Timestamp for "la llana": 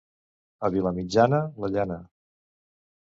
1.65-1.99